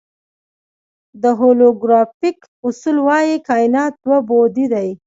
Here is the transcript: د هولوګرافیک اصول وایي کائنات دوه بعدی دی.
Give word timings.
د 1.21 1.23
هولوګرافیک 1.39 2.37
اصول 2.67 2.97
وایي 3.07 3.35
کائنات 3.49 3.93
دوه 4.03 4.17
بعدی 4.29 4.65
دی. 4.73 4.89